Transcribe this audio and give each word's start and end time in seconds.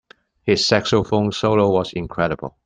His 0.41 0.65
saxophone 0.65 1.31
solo 1.31 1.69
was 1.69 1.93
incredible. 1.93 2.57